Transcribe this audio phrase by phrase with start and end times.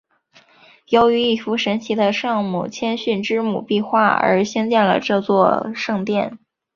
[0.87, 6.39] 由于一幅神奇的圣母谦逊之母壁画而兴建了这座圣殿。